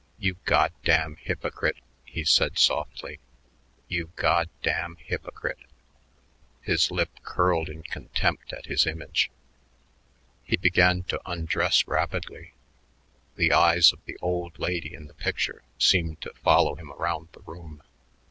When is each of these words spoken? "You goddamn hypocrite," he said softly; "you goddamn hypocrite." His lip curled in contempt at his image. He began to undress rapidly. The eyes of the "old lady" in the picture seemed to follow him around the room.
"You 0.17 0.37
goddamn 0.45 1.17
hypocrite," 1.17 1.77
he 2.03 2.23
said 2.23 2.57
softly; 2.57 3.19
"you 3.87 4.09
goddamn 4.15 4.95
hypocrite." 4.95 5.59
His 6.63 6.89
lip 6.89 7.11
curled 7.21 7.69
in 7.69 7.83
contempt 7.83 8.51
at 8.51 8.65
his 8.65 8.87
image. 8.87 9.29
He 10.43 10.57
began 10.57 11.03
to 11.03 11.21
undress 11.27 11.87
rapidly. 11.87 12.53
The 13.35 13.53
eyes 13.53 13.93
of 13.93 14.03
the 14.05 14.17
"old 14.23 14.57
lady" 14.57 14.91
in 14.91 15.05
the 15.05 15.13
picture 15.13 15.61
seemed 15.77 16.19
to 16.21 16.33
follow 16.33 16.73
him 16.73 16.91
around 16.93 17.27
the 17.33 17.41
room. 17.41 17.83